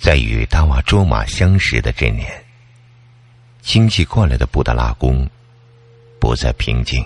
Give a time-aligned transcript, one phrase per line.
[0.00, 2.32] 在与达瓦卓玛相识的这年，
[3.60, 5.28] 亲戚过来的布达拉宫
[6.18, 7.04] 不再平静。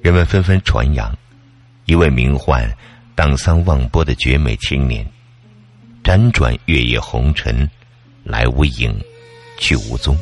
[0.00, 1.12] 人们纷纷传扬，
[1.86, 2.70] 一位名唤
[3.16, 5.04] 当桑旺波的绝美青年，
[6.04, 7.68] 辗转月夜红尘，
[8.22, 8.94] 来无影，
[9.58, 10.14] 去无踪。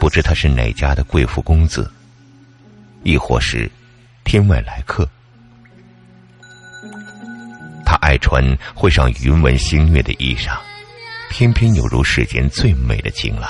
[0.00, 1.88] 不知他是哪家的贵妇公子，
[3.04, 3.70] 亦或是
[4.24, 5.08] 天外来客。
[7.84, 8.44] 他爱穿
[8.74, 10.58] 会上云纹星月的衣裳，
[11.30, 13.48] 偏偏有如世间最美的情郎。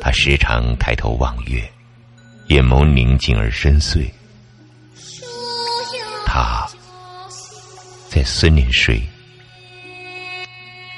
[0.00, 1.62] 他时常抬头望月。
[2.48, 4.08] 眼眸宁静而深邃，
[8.16, 9.02] 在思念谁，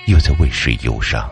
[0.06, 1.28] 又在为谁忧伤？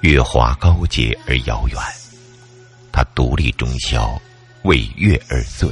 [0.00, 1.78] 月华高洁而遥远，
[2.90, 4.20] 他独立中宵，
[4.64, 5.68] 为月而醉。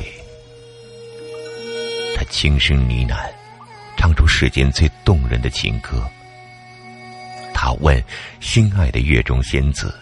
[2.15, 3.29] 他轻声呢喃，
[3.97, 6.09] 唱出世间最动人的情歌。
[7.53, 8.01] 他问
[8.39, 9.93] ：“心爱的月中仙子，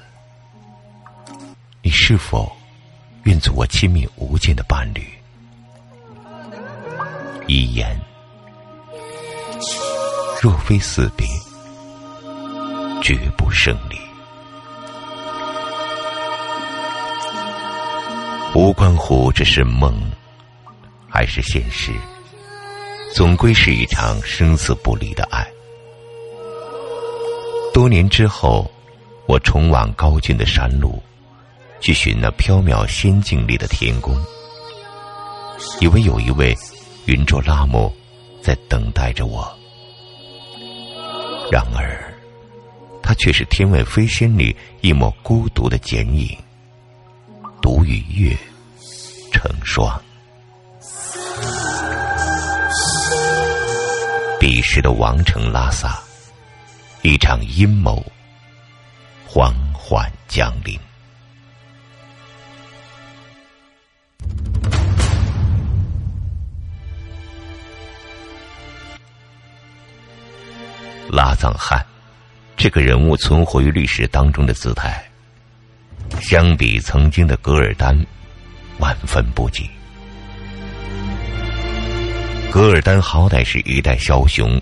[1.81, 2.55] 你是否
[3.25, 5.07] 愿做我亲密无间的伴侣？”
[7.47, 7.99] 一言，
[10.41, 11.27] 若非死别，
[13.03, 13.99] 绝不胜离。
[18.55, 20.01] 无关乎这是梦
[21.09, 21.93] 还是现实，
[23.15, 25.47] 总归是一场生死不离的爱。
[27.73, 28.71] 多年之后，
[29.27, 31.03] 我重往高峻的山路，
[31.81, 34.15] 去寻那缥缈仙境里的天宫，
[35.81, 36.55] 以为有一位
[37.07, 37.93] 云卓拉姆
[38.43, 39.51] 在等待着我。
[41.51, 42.15] 然而，
[43.03, 46.37] 他却是天外飞仙里一抹孤独的剪影，
[47.61, 48.37] 独与月
[49.33, 50.01] 成双。
[54.39, 56.01] 彼时的王城拉萨。
[57.03, 58.05] 一场阴谋
[59.27, 60.79] 缓缓降临。
[71.13, 71.85] 拉藏汗
[72.57, 75.03] 这个人物存活于历史当中的姿态，
[76.21, 77.99] 相比曾经的噶尔丹，
[78.79, 79.69] 万分不及。
[82.51, 84.61] 噶尔丹好歹是一代枭雄。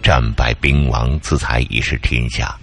[0.00, 2.56] 战败兵亡，自裁已是天下。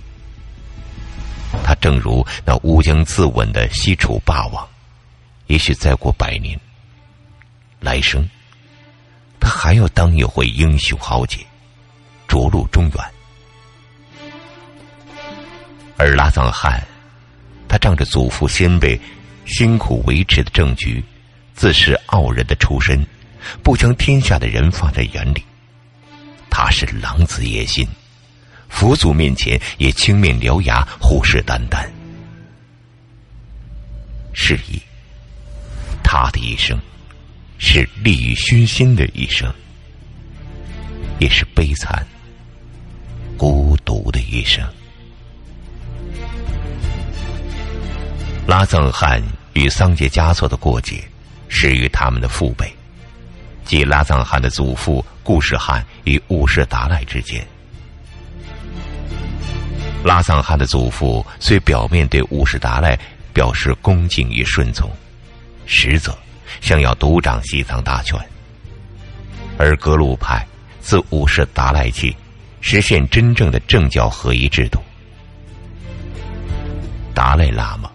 [1.64, 4.68] 他正如那乌江自刎的西楚霸王，
[5.48, 6.58] 也许再过百年，
[7.82, 8.28] 来生，
[9.38, 11.46] 他还要当一回英雄豪杰，
[12.26, 13.15] 逐鹿中原。
[15.98, 16.82] 而拉藏汗，
[17.68, 19.00] 他仗着祖父先辈
[19.46, 21.04] 辛苦维持的政局，
[21.54, 23.06] 自恃傲人的出身，
[23.64, 25.44] 不将天下的人放在眼里。
[26.50, 27.88] 他是狼子野心，
[28.70, 31.86] 佛祖面前也青面獠牙、虎视眈眈。
[34.34, 34.82] 是以，
[36.04, 36.78] 他的一生
[37.58, 39.50] 是利欲熏心的一生，
[41.20, 42.06] 也是悲惨、
[43.38, 44.62] 孤独的一生。
[48.48, 49.20] 拉藏汗
[49.54, 51.04] 与桑杰嘉措的过节，
[51.48, 52.72] 始于他们的父辈。
[53.64, 57.44] 即拉藏汗的祖父固始汗与乌氏达赖之间。
[60.04, 62.96] 拉藏汗的祖父虽表面对乌氏达赖
[63.34, 64.92] 表示恭敬与顺从，
[65.66, 66.16] 实则
[66.62, 68.16] 想要独掌西藏大权。
[69.58, 70.46] 而格鲁派
[70.80, 72.16] 自乌氏达赖起，
[72.62, 74.80] 实现真正的政教合一制度。
[77.16, 77.90] 达赖喇嘛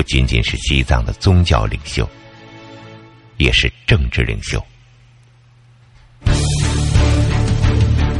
[0.00, 2.08] 不仅仅是西藏的宗教领袖，
[3.36, 4.58] 也是政治领袖。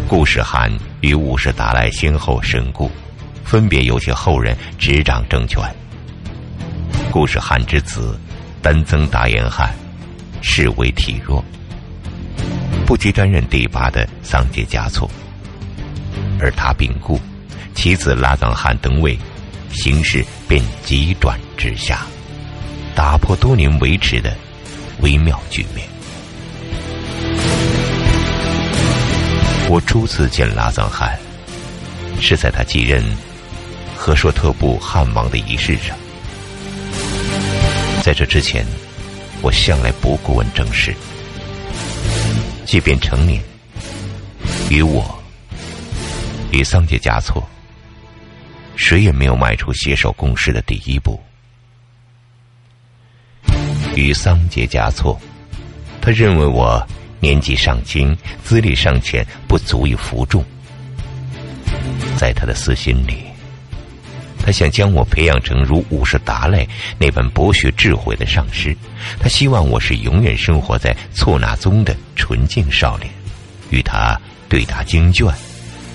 [0.07, 2.91] 固始汗与五世达赖先后身故，
[3.47, 5.59] 分别由其后人执掌政权。
[7.11, 8.21] 固始汗之子
[8.61, 9.75] 丹增达延汗，
[10.43, 11.43] 视为体弱，
[12.85, 15.11] 不及担任第八的桑杰嘉措。
[16.39, 17.19] 而他病故，
[17.75, 19.19] 其子拉藏汗登位，
[19.73, 22.07] 形势便急转之下，
[22.95, 24.35] 打破多年维持的
[25.03, 25.87] 微妙局面。
[29.69, 31.21] 我初次见拉藏汗，
[32.19, 33.05] 是在他继任
[33.95, 35.95] 和硕特部汗王的仪式上。
[38.03, 38.65] 在这之前，
[39.43, 40.95] 我向来不过问政事。
[42.65, 43.39] 即便成年，
[44.71, 45.15] 与我，
[46.53, 47.47] 与桑杰加措，
[48.77, 51.21] 谁也没有迈出携手共事的第一步。
[54.01, 55.21] 与桑杰加措，
[56.01, 56.85] 他认为我
[57.21, 60.45] 年纪尚轻，资历尚浅，不足以服众。
[62.17, 63.25] 在他的私心里。
[64.43, 66.67] 他想将我培养成如五世达赖
[66.99, 68.75] 那般博学智慧的上师，
[69.21, 73.11] 他希望我是永远生活在错那宗的纯净少年，
[73.69, 74.19] 与他
[74.49, 75.31] 对答经卷，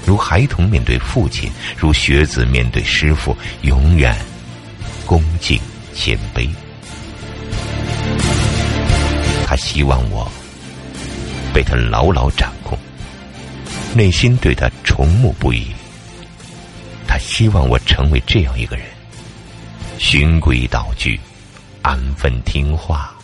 [0.05, 4.15] 如孩童面对父亲，如学子面对师傅，永远
[5.07, 5.59] 恭敬
[5.95, 6.47] 谦卑。
[9.45, 10.29] 他希望我
[11.53, 12.77] 被他牢牢掌控，
[13.95, 15.73] 内心对他崇慕不已。
[17.07, 18.85] 他希望我成为这样一个人，
[19.99, 21.19] 循规蹈矩，
[21.81, 23.15] 安分听话。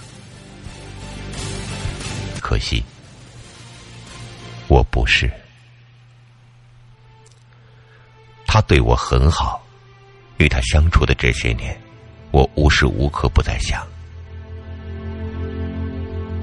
[2.40, 2.84] 可惜，
[4.68, 5.30] 我不是。
[8.46, 9.62] 他对我很好，
[10.38, 11.78] 与他相处的这些年，
[12.32, 13.86] 我无时无刻不在想，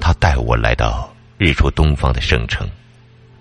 [0.09, 1.07] 他带我来到
[1.37, 2.67] 日出东方的圣城，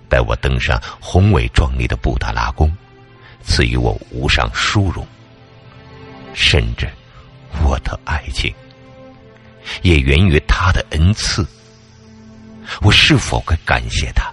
[0.06, 2.70] 带我登上宏伟壮丽的布达拉宫。
[3.42, 5.06] 赐予我无上殊荣，
[6.34, 6.86] 甚至
[7.64, 8.52] 我的爱情
[9.80, 11.42] 也源于他的恩赐。
[12.82, 14.30] 我是否该感谢他？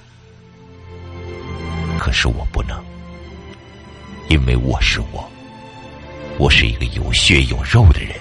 [1.97, 2.83] 可是我不能，
[4.27, 5.25] 因为我是我，
[6.37, 8.13] 我是一个有血有肉的人。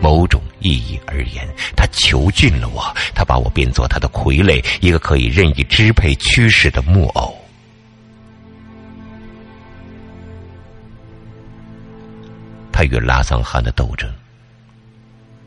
[0.00, 2.82] 某种意义而言，他囚禁了我，
[3.14, 7.36] 他把我变作他的傀儡，一个可以任意支配趋势的木偶。
[12.72, 14.08] 他与拉桑汗的斗争，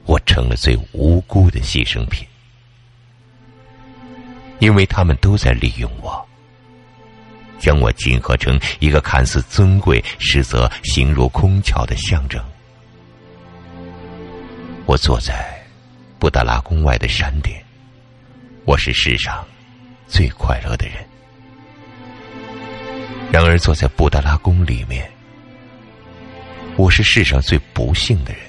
[0.05, 2.27] 我成了最无辜的牺牲品，
[4.59, 6.27] 因为他们都在利用我，
[7.57, 12.43] 将我紧合成一个看似尊贵，实则形如空壳的象征。
[14.91, 15.57] 我坐在
[16.19, 17.55] 布达拉宫外的山顶，
[18.65, 19.47] 我是世上
[20.05, 20.95] 最快乐的人。
[23.31, 25.09] 然而，坐在布达拉宫里面。
[26.75, 28.41] 我是世上最不幸的人。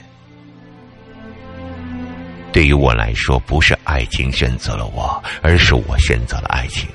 [2.52, 6.88] 对于我来说，不是爱情选择了我，而是我选择了爱情。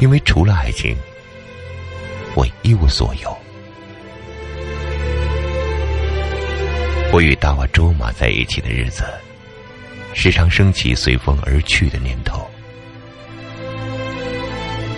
[0.00, 0.96] 因为除了爱情，
[2.34, 3.36] 我一无所有。
[7.12, 9.04] 我与大瓦卓玛在一起的日子，
[10.12, 12.46] 时常升起随风而去的念头。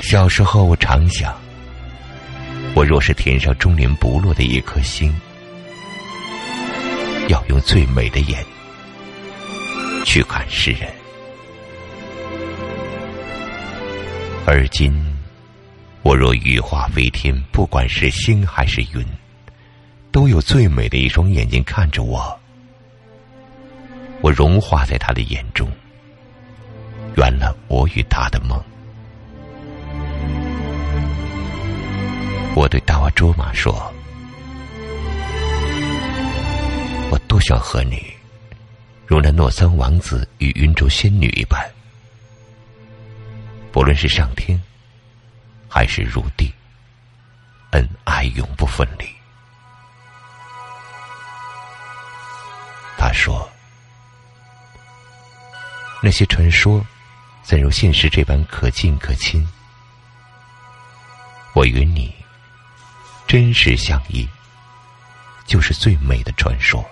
[0.03, 1.37] 小时候，我常想。
[2.75, 5.15] 我若是天上终年不落的一颗星，
[7.29, 8.45] 要用最美的眼
[10.05, 10.89] 去看世人。
[14.47, 14.93] 而今，
[16.03, 19.05] 我若羽化飞天，不管是星还是云，
[20.11, 22.39] 都有最美的一双眼睛看着我。
[24.21, 25.71] 我融化在他的眼中，
[27.17, 28.61] 圆了我与他的梦。
[32.55, 33.93] 我对大瓦卓玛说
[37.11, 38.03] ：“我多想和你，
[39.07, 41.65] 如那诺桑王子与云州仙女一般，
[43.71, 44.61] 不论是上天
[45.69, 46.53] 还是入地，
[47.71, 49.07] 恩爱永不分离。”
[52.99, 53.49] 他说
[56.03, 56.85] ：“那些传说，
[57.43, 59.47] 怎如现实这般可近可亲？
[61.55, 62.13] 我与你。”
[63.29, 64.27] 真实相依，
[65.45, 66.83] 就是最美的传说。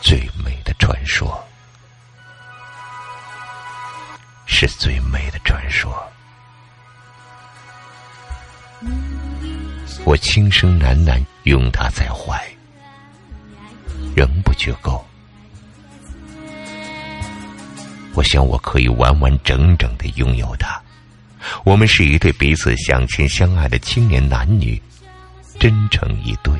[0.00, 1.46] 最美的传说，
[4.46, 5.94] 是最美的传说。
[10.04, 12.44] 我轻声喃喃拥他在怀，
[14.14, 15.04] 仍不觉够。
[18.14, 20.80] 我想，我可以完完整整的拥有它。
[21.64, 24.80] 我们是一对彼此相亲相爱的青年男女，
[25.58, 26.52] 真诚一对。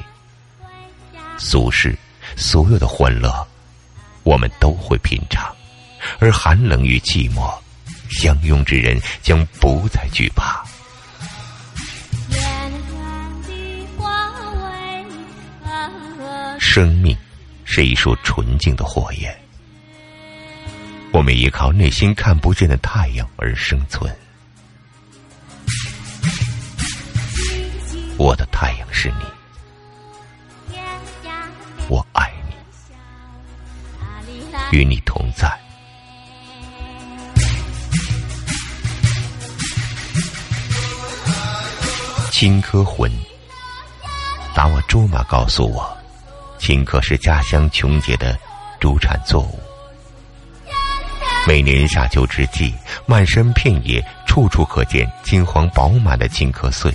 [1.37, 1.97] 俗世
[2.37, 3.47] 所有的欢乐，
[4.23, 5.45] 我们都会品尝；
[6.19, 7.53] 而寒冷与寂寞，
[8.11, 10.65] 相拥之人将不再惧怕。
[16.59, 17.17] 生命
[17.73, 19.33] 是一束纯净的火焰，
[21.13, 24.13] 我们依靠内心看不见的太阳而生存。
[28.19, 30.75] 我的太阳是你，
[31.89, 32.55] 我爱你
[34.77, 35.49] 与你同在。
[42.33, 43.09] 青稞魂，
[44.57, 45.97] 达瓦卓玛告诉我，
[46.61, 48.39] 青稞是家乡琼姐的
[48.79, 49.59] 主产作物。
[51.49, 52.75] 每年夏秋之际，
[53.07, 56.95] 漫山遍野，处处可见金黄饱满的青稞穗。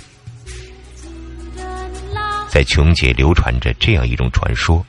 [2.48, 4.86] 在琼姐流传着这样一种传说：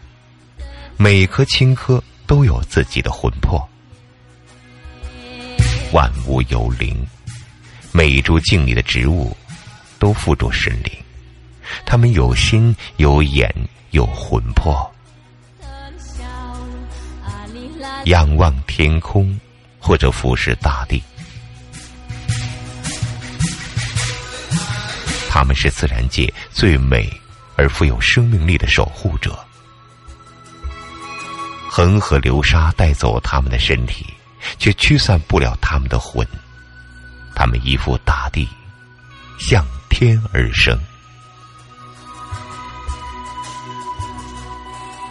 [0.96, 3.68] 每颗青稞都有自己的魂魄，
[5.92, 7.04] 万物有灵，
[7.92, 9.36] 每一株茎里的植物。
[10.00, 10.92] 都附着神灵，
[11.84, 13.52] 他们有心、有眼、
[13.92, 14.90] 有魂魄。
[18.06, 19.40] 仰望天空，
[19.80, 21.04] 或者俯视大地，
[25.30, 27.10] 他们是自然界最美
[27.56, 29.38] 而富有生命力的守护者。
[31.70, 34.06] 恒河流沙带走他们的身体，
[34.58, 36.26] 却驱散不了他们的魂。
[37.36, 38.48] 他们依附大地，
[39.40, 39.66] 向。
[39.90, 40.78] 天而生，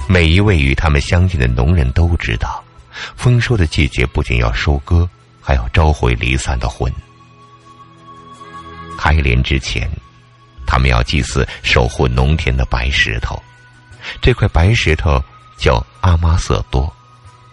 [0.08, 2.62] 每一位与他们相近的农人都知道，
[3.16, 5.08] 丰收的季节不仅要收割，
[5.42, 6.92] 还要召回离散的魂。
[8.96, 9.90] 开镰之前，
[10.66, 13.42] 他们要祭祀守护农田的白石头，
[14.22, 15.22] 这块白石头
[15.58, 16.90] 叫阿玛色多，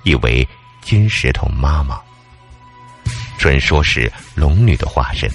[0.03, 0.47] 意为
[0.81, 1.99] 金石头妈妈，
[3.37, 5.29] 传说是龙女的化身。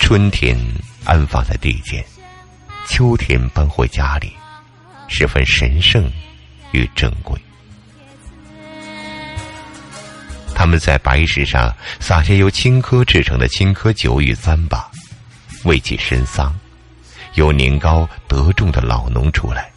[0.00, 0.56] 春天
[1.04, 2.04] 安放在地间，
[2.86, 4.32] 秋天搬回家里，
[5.08, 6.10] 十分神圣
[6.72, 7.40] 与珍贵。
[10.54, 14.84] 他们在白石上撒下由青稞制成的青稞酒与糌粑，
[15.64, 16.54] 为其深桑。
[17.34, 19.70] 有年高得重的老农出来，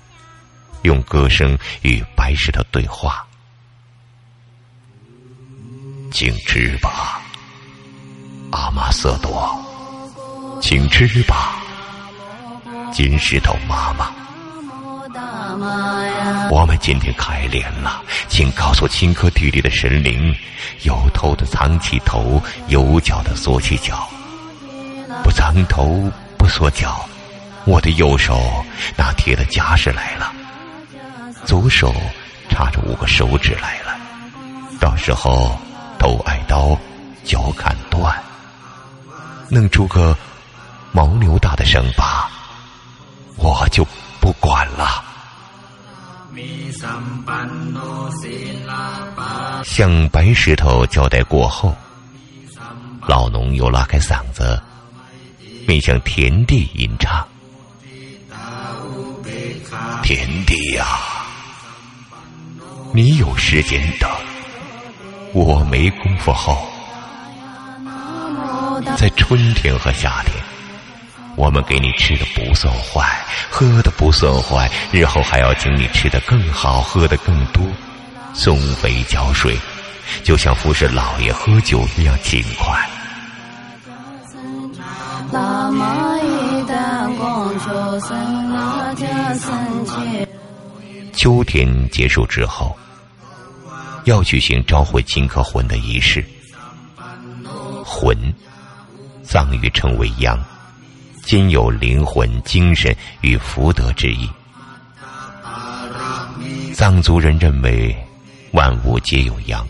[0.81, 3.25] 用歌声与白石头对话
[6.11, 7.21] ：“请吃吧，
[8.51, 9.55] 阿玛瑟多。”
[10.59, 11.61] 请吃吧，
[12.91, 14.11] 金石头妈妈。
[16.49, 20.35] 我们今天开镰了，请告诉青稞地里的神灵：
[20.83, 24.07] 有头的藏起头，有脚的缩起脚。
[25.23, 27.05] 不藏头，不缩脚，
[27.65, 28.39] 我的右手
[28.97, 30.31] 拿铁的夹式来了，
[31.45, 31.93] 左手
[32.49, 33.97] 插着五个手指来了。
[34.79, 35.57] 到时候
[35.99, 36.77] 头挨刀，
[37.23, 38.15] 脚砍断，
[39.49, 40.15] 弄出个。
[40.93, 42.29] 牦牛大的伤疤，
[43.37, 43.87] 我就
[44.19, 45.01] 不管了。
[49.63, 51.75] 向白石头交代过后，
[53.07, 54.61] 老农又拉开嗓子，
[55.67, 57.27] 面向田地吟唱
[60.03, 60.85] ：“田地呀，
[62.93, 64.09] 你有时间等，
[65.33, 66.57] 我没工夫候。
[68.97, 70.35] 在春天和夏天。”
[71.41, 73.03] 我们给你吃的不算坏，
[73.49, 77.65] 喝的不算坏，日后还要请你吃的更好，喝的更多，
[78.31, 79.57] 松肥浇水，
[80.21, 82.87] 就像服侍老爷喝酒一样勤快。
[91.11, 92.77] 秋天结束之后，
[94.03, 96.23] 要举行召回金科魂的仪式，
[97.83, 98.15] 魂，
[99.23, 100.39] 藏语称为阳。
[101.23, 104.29] 兼有灵魂、精神与福德之意。
[106.73, 107.95] 藏族人认为，
[108.51, 109.67] 万物皆有阳。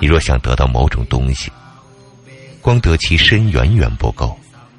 [0.00, 1.50] 你若想得到某种东西，
[2.60, 4.38] 光得其身远远不够，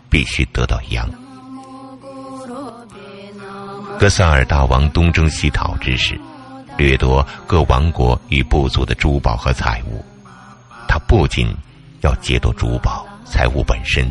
[0.10, 1.10] 必须得到阳。
[3.98, 6.20] 格萨尔大王东征西讨之时，
[6.78, 10.04] 掠夺各王国与部族的珠宝和财物。
[10.88, 11.54] 他不仅
[12.02, 14.10] 要劫夺珠宝、财物本身。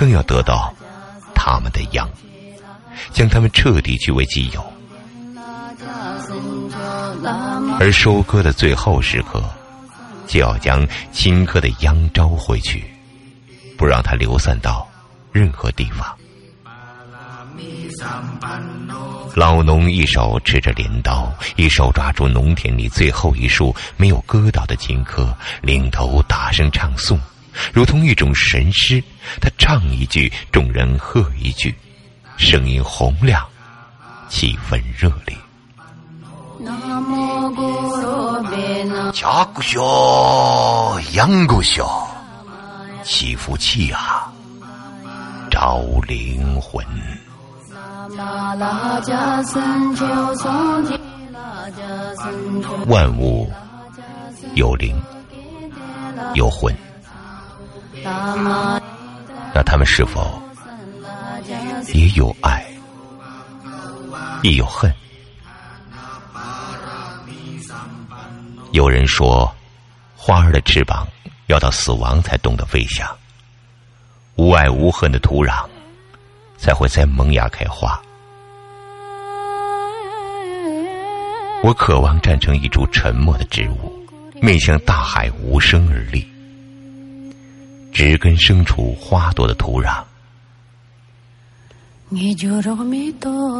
[0.00, 0.72] 更要得到
[1.34, 2.08] 他们的羊，
[3.12, 4.72] 将他们彻底据为己有。
[7.78, 9.44] 而收割的最后时刻，
[10.26, 12.82] 就要将青稞的秧招回去，
[13.76, 14.88] 不让它流散到
[15.32, 16.16] 任何地方。
[19.34, 25.30] 老农一手持着镰刀，一手抓住农田里最后一束没有割到的青稞，
[25.60, 27.18] 领头大声唱诵。
[27.72, 29.02] 如同一种神诗，
[29.40, 31.74] 他唱一句，众人和一句，
[32.36, 33.46] 声音洪亮，
[34.28, 35.36] 气氛热烈。
[39.12, 41.46] 家鼓小，羊
[43.02, 44.30] 祈福气啊，
[45.50, 46.84] 招灵魂。
[52.86, 53.50] 万物
[54.54, 55.00] 有灵
[56.34, 56.74] 有魂，
[58.02, 60.40] 那他们是否
[61.92, 62.64] 也有爱，
[64.42, 64.92] 也有恨？
[68.72, 69.52] 有人说，
[70.16, 71.06] 花儿的翅膀
[71.48, 73.08] 要到死亡才懂得飞翔，
[74.36, 75.66] 无爱无恨的土壤
[76.56, 78.00] 才会在萌芽开花。
[81.62, 83.92] 我渴望站成一株沉默的植物，
[84.40, 86.26] 面向大海无声而立，
[87.92, 90.02] 植根生出花朵的土壤。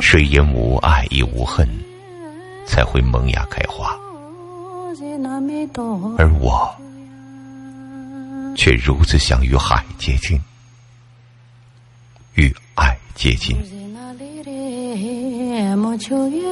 [0.00, 1.68] 水因无爱亦无恨，
[2.66, 3.96] 才会萌芽开花。
[6.18, 6.74] 而我
[8.56, 10.38] 却如此想与海接近，
[12.34, 13.56] 与爱接近，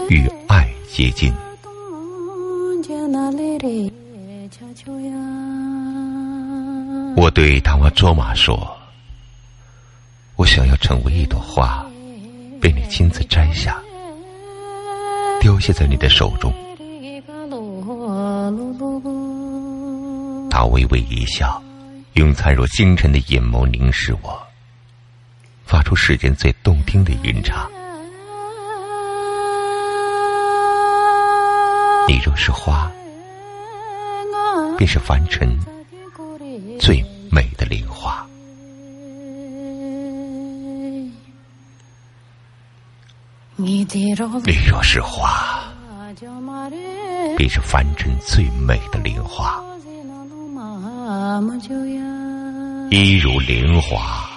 [0.09, 1.33] 与爱接近。
[7.19, 8.79] 我对达瓦卓玛说
[10.39, 11.85] ：“我想要成为一朵花，
[12.61, 13.77] 被你亲自摘下，
[15.41, 16.55] 凋谢在你的手中。”
[20.49, 21.61] 他微微一笑，
[22.13, 24.41] 用灿若星辰的眼眸凝视我，
[25.67, 27.69] 发出世间最动听的吟唱。
[32.07, 32.89] 你若是花，
[34.79, 35.59] 便是凡尘
[36.79, 38.25] 最美的莲花；
[43.57, 43.87] 你
[44.67, 45.63] 若是花，
[47.37, 49.63] 便是凡尘最美的莲花。
[52.91, 54.29] 一如莲花，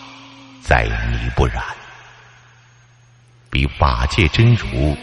[0.61, 1.61] 在泥不染；
[3.49, 4.95] 比法界真如，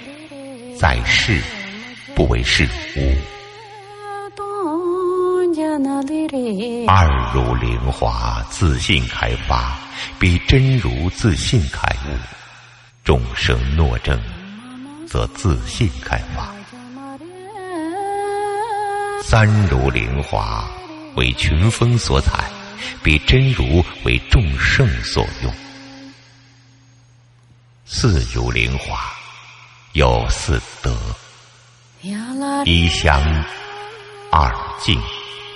[0.78, 1.40] 在世
[2.14, 3.16] 不为世无。
[6.88, 9.79] 二如灵华，自信开发；
[10.19, 12.17] 比真如自信开悟。
[13.05, 14.21] 众生诺正，
[15.07, 16.53] 则自信开发。
[19.23, 20.69] 三如灵华。
[21.17, 22.45] 为群峰所采，
[23.03, 25.53] 比真如为众圣所用。
[27.85, 29.12] 四如灵华，
[29.95, 30.97] 有四德：
[32.64, 33.21] 一香，
[34.31, 35.01] 二净，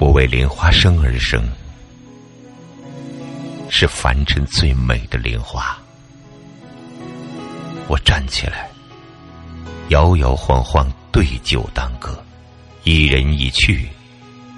[0.00, 1.42] 我为莲花生而生。
[3.74, 5.78] 是凡尘最美的莲花。
[7.88, 8.68] 我站起来，
[9.88, 12.22] 摇摇晃晃对酒当歌，
[12.84, 13.88] 一人已去，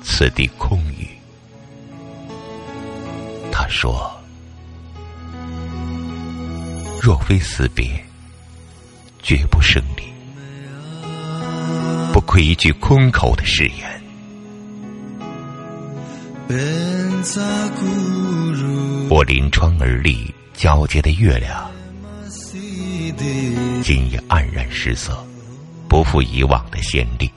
[0.03, 1.09] 此地空余。
[3.53, 4.11] 他说
[7.05, 8.03] ：“若非死别，
[9.23, 10.05] 绝不生离。
[12.15, 14.03] 不愧一句空口的誓言。”
[19.11, 21.71] 我临窗而立，皎洁的月亮，
[23.83, 25.23] 今也黯然失色，
[25.87, 27.31] 不复以往的鲜丽。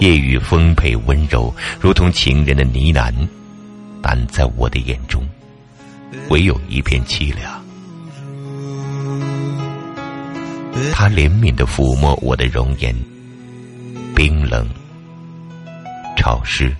[0.00, 3.14] 夜雨丰沛温柔，如同情人的呢喃，
[4.02, 5.24] 但在我的眼中，
[6.28, 7.64] 唯有一片凄凉。
[10.92, 12.94] 他怜悯的抚摸我的容颜，
[14.14, 14.68] 冰冷、
[16.16, 16.74] 潮湿。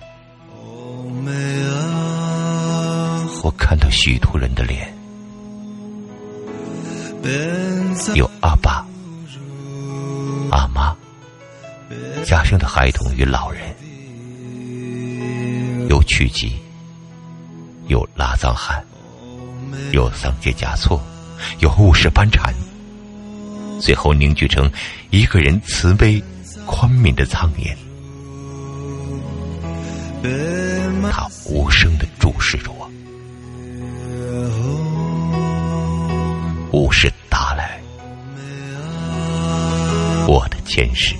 [3.43, 4.93] 我看到许多人的脸，
[8.15, 8.85] 有阿爸、
[10.51, 10.95] 阿妈，
[12.25, 13.61] 家乡的孩童与老人，
[15.87, 16.57] 有曲吉，
[17.87, 18.83] 有拉藏汗，
[19.91, 21.01] 有桑杰嘉措，
[21.59, 22.53] 有雾世班禅，
[23.79, 24.71] 最后凝聚成
[25.09, 26.21] 一个人慈悲、
[26.65, 27.77] 宽悯的苍颜。
[31.09, 32.89] 他无声的注视着我。
[36.71, 37.79] 无事打来，
[40.27, 41.15] 我的前世。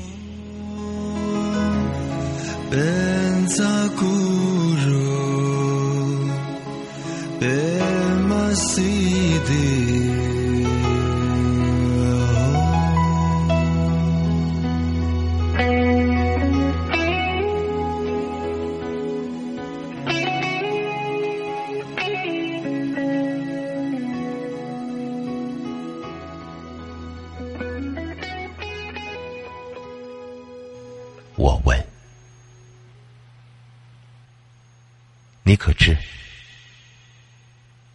[35.47, 35.97] 你可知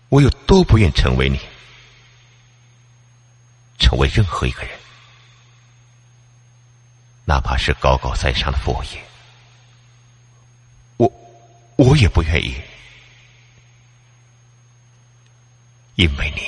[0.09, 1.39] 我有多不愿成为你，
[3.79, 4.71] 成为任何一个人，
[7.27, 8.99] 哪怕是高高在上的佛爷，
[10.97, 11.13] 我
[11.77, 12.55] 我也不愿意，
[15.97, 16.41] 因为你。”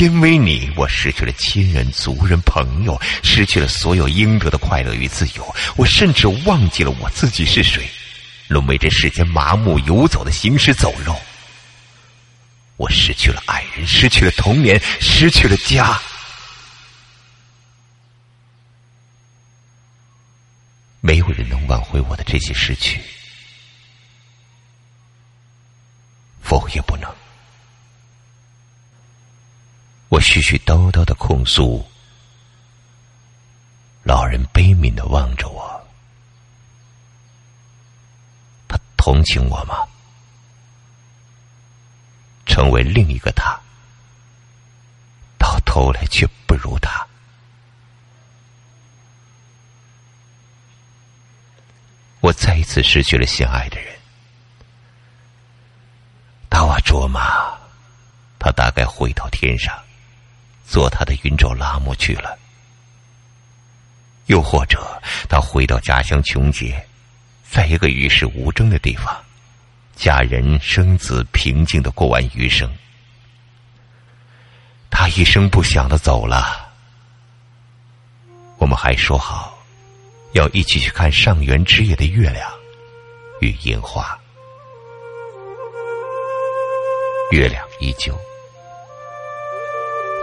[0.00, 5.54] 因为你，我失去了亲人、族人、朋友，失去了所有应得的快乐与自由。
[5.76, 7.88] 我甚至忘记了我自己是谁，
[8.50, 11.16] 沦为这世间麻木游走的行尸走肉。
[12.76, 15.96] 我失去了爱人，失去了童年，失去了家。
[21.00, 23.00] 没有人能挽回我的这些失去，
[26.42, 27.08] 佛也不能。
[30.08, 31.88] 我絮絮叨叨的控诉，
[34.02, 35.88] 老人悲悯的望着我，
[38.66, 38.78] 他
[39.10, 39.88] 同情我吗？
[42.46, 43.58] 成为另一个他，
[45.36, 47.04] 到头来却不如他。
[52.20, 53.92] 我再一次失去了心爱的人，
[56.48, 57.58] 达瓦卓玛，
[58.38, 59.76] 他大概回到天上。
[60.68, 62.38] 做他的云州拉姆去了，
[64.26, 66.86] 又或者他回到家乡琼结，
[67.50, 69.12] 在一个与世无争的地方，
[69.96, 72.70] 嫁人生子，平静的过完余生。
[74.88, 76.70] 他一声不响的走了，
[78.58, 79.58] 我们还说好
[80.32, 82.48] 要一起去看上元之夜的月亮
[83.40, 84.16] 与樱花，
[87.32, 88.16] 月亮依旧。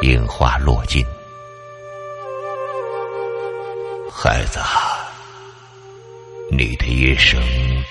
[0.01, 1.05] 樱花落尽，
[4.13, 4.59] 孩子，
[6.49, 7.41] 你的一生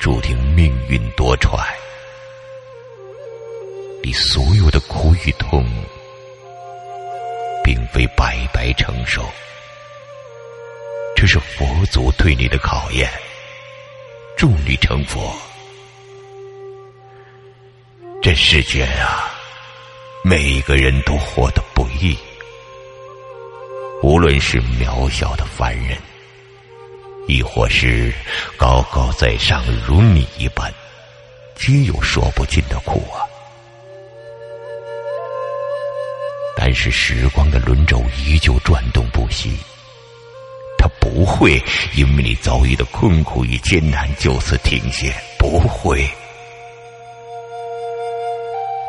[0.01, 1.63] 注定命运多舛。
[4.03, 5.65] 你所有的苦与痛，
[7.63, 9.23] 并非白白承受，
[11.15, 13.11] 这是佛祖对你的考验，
[14.39, 15.37] 助你成佛。
[18.23, 19.31] 这世间啊！
[20.25, 22.17] 每一个人都活得不易，
[24.03, 25.97] 无论是渺小的凡人，
[27.27, 28.13] 亦或是
[28.57, 30.73] 高高在上如你一般，
[31.57, 33.25] 皆有说不尽的苦啊。
[36.57, 39.57] 但是时光的轮轴依旧转动不息，
[40.79, 41.63] 它不会
[41.95, 46.09] 因为你遭遇的困苦与艰难就此停歇，不会。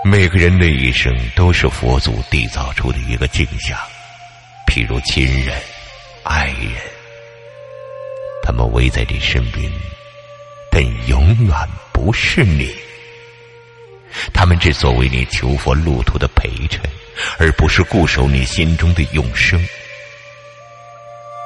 [0.06, 3.78] 每个人的一生都是佛祖缔造出的一个镜像，
[4.66, 5.60] 譬如亲人、
[6.24, 6.72] 爱人，
[8.48, 9.70] 他们围在你身边，
[10.72, 11.54] 但永远
[11.92, 12.74] 不是你。
[14.34, 16.80] 他们只作为你求佛路途的陪衬，
[17.38, 19.62] 而不是固守你心中的永生。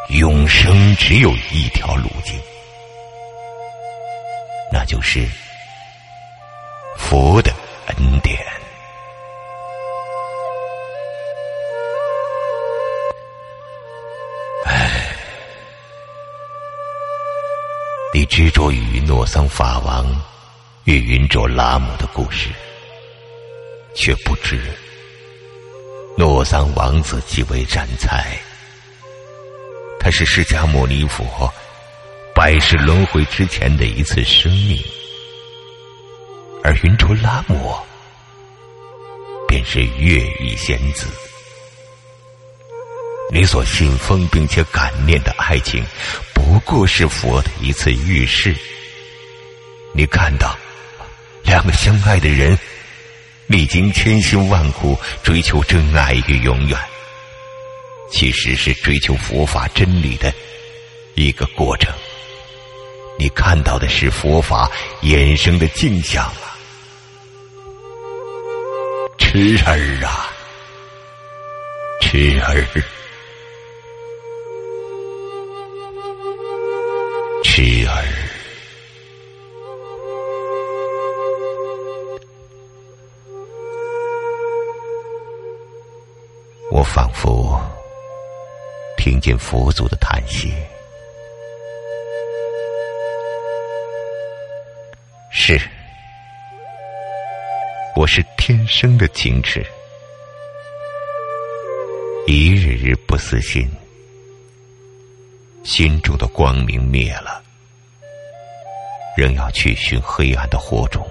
[0.09, 2.39] 永生只有一条路径，
[4.71, 5.27] 那就是
[6.99, 7.51] 佛的
[7.87, 8.37] 恩典。
[18.13, 20.05] 你执着于诺桑法王
[20.83, 22.49] 与云卓拉姆的故事，
[23.95, 24.59] 却不知
[26.17, 28.37] 诺桑王子即为战才。
[29.97, 31.49] 他是释迦牟尼佛
[32.35, 34.83] 百世轮回之前的一次生命，
[36.65, 37.73] 而云卓拉姆
[39.47, 41.07] 便是越狱仙子。
[43.31, 45.81] 你所信奉并且感念的爱情。
[46.41, 48.55] 不过是佛的一次预示。
[49.93, 50.57] 你看到
[51.43, 52.57] 两个相爱的人
[53.47, 56.77] 历经千辛万苦追求真爱与永远，
[58.09, 60.33] 其实是追求佛法真理的
[61.15, 61.93] 一个过程。
[63.19, 64.69] 你看到的是佛法
[65.03, 66.57] 衍生的镜像啊，
[69.19, 70.31] 痴儿啊，
[72.01, 72.65] 痴儿。
[77.53, 78.01] 痴儿
[86.71, 87.61] 我仿佛
[88.95, 90.53] 听见佛祖的叹息。
[95.29, 95.59] 是
[97.97, 99.61] 我是天生的情痴
[102.27, 103.69] 一日日不死心
[105.65, 107.30] 心中的光明灭了。
[109.17, 111.09] 仍要去寻黑暗的火种，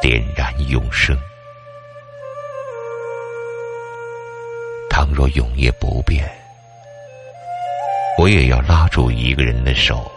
[0.00, 1.16] 点燃永生。
[4.88, 6.28] 倘若永夜不变，
[8.18, 10.10] 我也要拉住一个人的手。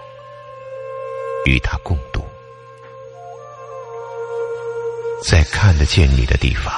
[1.45, 2.23] 与他共度，
[5.27, 6.71] 在看得见你的地方，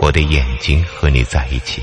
[0.00, 1.82] 我的眼睛和你在一起；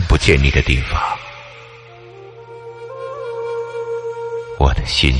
[0.00, 0.98] 看不见你的地方，
[4.58, 5.12] 我的心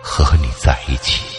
[0.00, 1.35] 和你在一起。